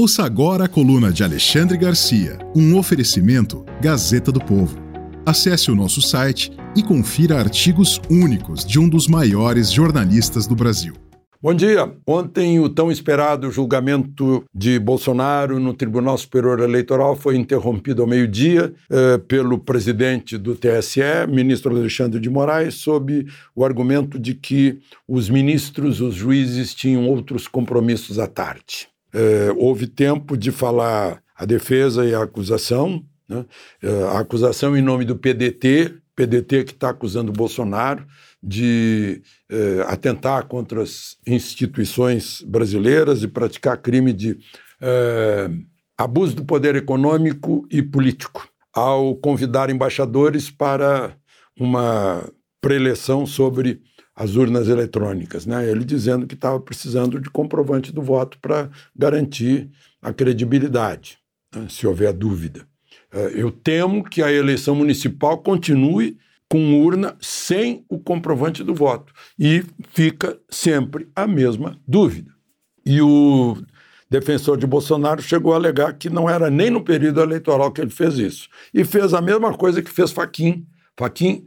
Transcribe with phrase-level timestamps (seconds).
[0.00, 4.78] Ouça agora a coluna de Alexandre Garcia, um oferecimento Gazeta do Povo.
[5.26, 10.94] Acesse o nosso site e confira artigos únicos de um dos maiores jornalistas do Brasil.
[11.42, 11.92] Bom dia.
[12.06, 18.72] Ontem, o tão esperado julgamento de Bolsonaro no Tribunal Superior Eleitoral foi interrompido ao meio-dia
[18.88, 25.28] eh, pelo presidente do TSE, ministro Alexandre de Moraes, sob o argumento de que os
[25.28, 28.88] ministros, os juízes, tinham outros compromissos à tarde.
[29.12, 33.44] Eh, houve tempo de falar a defesa e a acusação, né?
[33.82, 38.04] eh, a acusação em nome do PDT, PDT que está acusando Bolsonaro
[38.42, 44.36] de eh, atentar contra as instituições brasileiras e praticar crime de
[44.80, 45.48] eh,
[45.96, 51.16] abuso do poder econômico e político, ao convidar embaixadores para
[51.58, 52.28] uma
[52.60, 53.80] preleção sobre
[54.18, 55.70] as urnas eletrônicas, né?
[55.70, 59.70] Ele dizendo que estava precisando de comprovante do voto para garantir
[60.02, 61.18] a credibilidade,
[61.54, 61.68] né?
[61.70, 62.66] se houver dúvida.
[63.12, 69.12] Eh, eu temo que a eleição municipal continue com urna sem o comprovante do voto.
[69.38, 72.32] E fica sempre a mesma dúvida.
[72.84, 73.56] E o
[74.10, 77.90] defensor de Bolsonaro chegou a alegar que não era nem no período eleitoral que ele
[77.90, 78.48] fez isso.
[78.74, 80.66] E fez a mesma coisa que fez Faquim.
[80.98, 81.46] Faquim,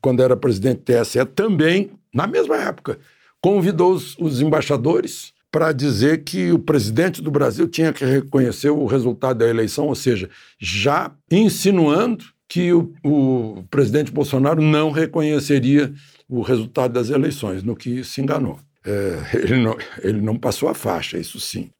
[0.00, 2.98] quando era presidente do TSE, também, na mesma época,
[3.40, 8.86] convidou os, os embaixadores para dizer que o presidente do Brasil tinha que reconhecer o
[8.86, 15.92] resultado da eleição, ou seja, já insinuando que o, o presidente Bolsonaro não reconheceria
[16.28, 18.58] o resultado das eleições, no que se enganou.
[18.84, 21.70] É, ele, não, ele não passou a faixa, isso sim.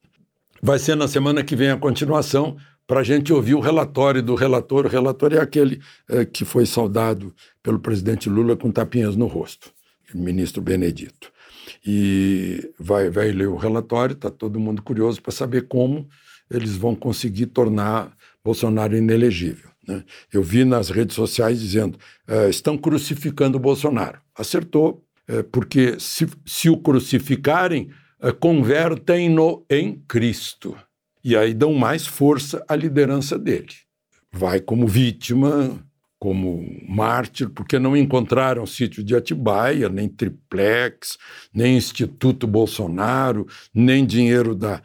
[0.60, 2.56] Vai ser na semana que vem a continuação
[2.86, 4.86] para a gente ouvir o relatório do relator.
[4.86, 9.70] O relator é aquele é, que foi saudado pelo presidente Lula com tapinhas no rosto,
[10.14, 11.32] ministro Benedito.
[11.86, 16.08] E vai, vai ler o relatório, está todo mundo curioso para saber como
[16.50, 19.68] eles vão conseguir tornar Bolsonaro inelegível.
[19.86, 20.04] Né?
[20.32, 21.98] Eu vi nas redes sociais dizendo:
[22.28, 24.20] uh, estão crucificando Bolsonaro.
[24.34, 27.90] Acertou, uh, porque se, se, o crucificarem,
[28.22, 30.76] uh, convertem-no em Cristo.
[31.24, 33.74] E aí dão mais força à liderança dele.
[34.32, 35.82] Vai como vítima,
[36.18, 41.16] como mártir, porque não encontraram sítio de Atibaia, nem triplex,
[41.54, 44.82] nem Instituto Bolsonaro, nem dinheiro da,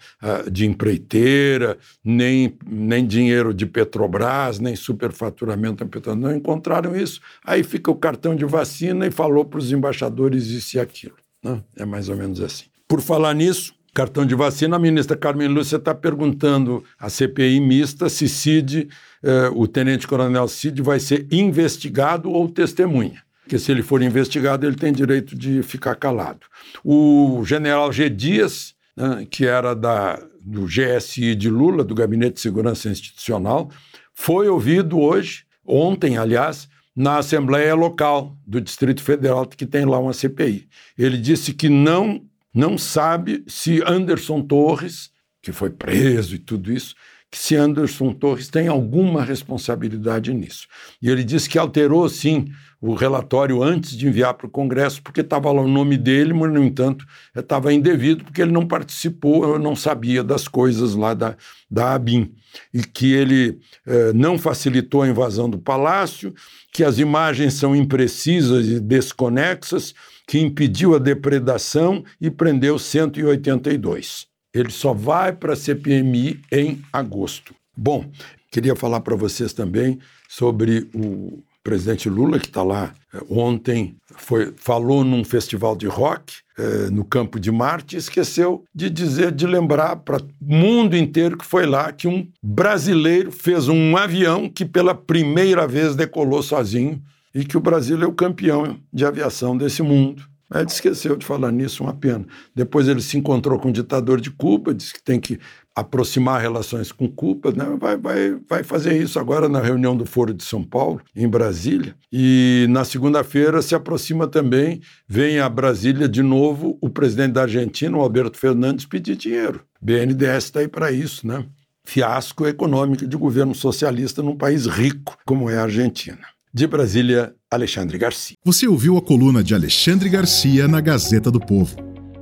[0.52, 6.24] de empreiteira, nem, nem dinheiro de Petrobras, nem superfaturamento da Petrobras.
[6.24, 7.20] Não encontraram isso.
[7.44, 11.16] Aí fica o cartão de vacina e falou para os embaixadores isso e aquilo.
[11.44, 11.64] Né?
[11.76, 12.66] É mais ou menos assim.
[12.88, 18.10] Por falar nisso, cartão de vacina, a ministra Carmen Lúcia está perguntando à CPI mista
[18.10, 18.90] se Cid,
[19.22, 23.22] eh, o tenente-coronel Cid, vai ser investigado ou testemunha.
[23.44, 26.40] Porque se ele for investigado, ele tem direito de ficar calado.
[26.84, 28.10] O general G.
[28.10, 33.70] Dias, né, que era da, do GSI de Lula, do Gabinete de Segurança Institucional,
[34.14, 40.14] foi ouvido hoje, ontem, aliás, na Assembleia Local do Distrito Federal, que tem lá uma
[40.14, 40.68] CPI.
[40.98, 42.22] Ele disse que não
[42.54, 45.10] não sabe se Anderson Torres,
[45.42, 46.96] que foi preso e tudo isso,
[47.32, 50.68] se Anderson Torres tem alguma responsabilidade nisso.
[51.02, 52.46] E ele disse que alterou, sim,
[52.84, 56.52] o relatório antes de enviar para o Congresso, porque estava lá o nome dele, mas,
[56.52, 61.38] no entanto, estava indevido, porque ele não participou, não sabia das coisas lá da,
[61.72, 62.36] da ABIN.
[62.74, 63.58] E que ele
[63.88, 66.36] eh, não facilitou a invasão do palácio,
[66.74, 69.96] que as imagens são imprecisas e desconexas,
[70.28, 74.28] que impediu a depredação e prendeu 182.
[74.54, 77.56] Ele só vai para a CPMI em agosto.
[77.78, 78.12] Bom,
[78.52, 84.54] queria falar para vocês também sobre o presidente Lula, que está lá eh, ontem, foi,
[84.58, 89.48] falou num festival de rock eh, no Campo de Marte e esqueceu de dizer, de
[89.48, 94.66] lembrar para o mundo inteiro que foi lá que um brasileiro fez um avião que
[94.66, 97.02] pela primeira vez decolou sozinho
[97.34, 100.33] e que o Brasil é o campeão de aviação desse mundo.
[100.54, 102.24] A gente esqueceu de falar nisso, uma pena.
[102.54, 105.40] Depois ele se encontrou com o ditador de Cuba, disse que tem que
[105.76, 107.66] aproximar relações com Cuba, né?
[107.80, 111.96] vai, vai, vai fazer isso agora na reunião do Foro de São Paulo, em Brasília.
[112.12, 117.98] E na segunda-feira se aproxima também, vem a Brasília de novo o presidente da Argentina,
[117.98, 119.62] o Alberto Fernandes, pedir dinheiro.
[119.82, 121.44] BNDES está aí para isso, né?
[121.84, 126.33] Fiasco econômico de governo socialista num país rico como é a Argentina.
[126.56, 128.38] De Brasília, Alexandre Garcia.
[128.46, 131.76] Você ouviu a coluna de Alexandre Garcia na Gazeta do Povo.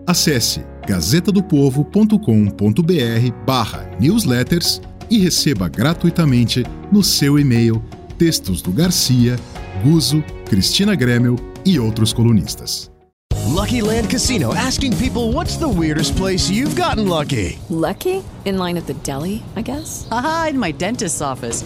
[0.08, 6.64] Acesse gazetadopovo.com.br barra newsletters e receba gratuitamente
[6.94, 7.84] no seu e-mail
[8.18, 9.36] textos do Garcia,
[9.84, 11.36] Guzo, Cristina Gremel
[11.66, 12.90] e outros colunistas.
[13.50, 17.60] Lucky Land Casino asking people what's the weirdest place you've gotten lucky?
[17.70, 18.24] Lucky?
[18.46, 20.08] In line at the deli, I guess?
[20.10, 21.66] Aha, in my dentist's office.